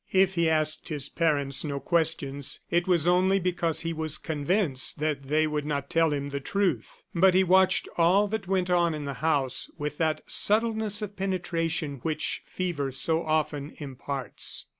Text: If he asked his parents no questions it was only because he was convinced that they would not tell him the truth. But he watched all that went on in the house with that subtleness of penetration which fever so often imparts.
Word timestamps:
If 0.11 0.33
he 0.33 0.49
asked 0.49 0.87
his 0.89 1.09
parents 1.09 1.63
no 1.63 1.79
questions 1.79 2.59
it 2.71 2.87
was 2.87 3.05
only 3.05 3.37
because 3.39 3.81
he 3.81 3.93
was 3.93 4.17
convinced 4.17 4.97
that 4.97 5.21
they 5.27 5.45
would 5.45 5.63
not 5.63 5.91
tell 5.91 6.11
him 6.11 6.29
the 6.29 6.39
truth. 6.39 7.03
But 7.13 7.35
he 7.35 7.43
watched 7.43 7.87
all 7.99 8.27
that 8.29 8.47
went 8.47 8.71
on 8.71 8.95
in 8.95 9.05
the 9.05 9.13
house 9.21 9.69
with 9.77 9.99
that 9.99 10.21
subtleness 10.25 11.03
of 11.03 11.15
penetration 11.15 11.99
which 12.01 12.41
fever 12.47 12.91
so 12.91 13.23
often 13.23 13.75
imparts. 13.77 14.65